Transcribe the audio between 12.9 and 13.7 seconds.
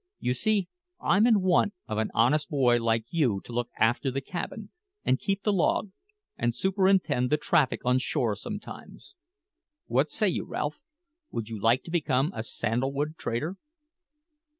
wood trader?"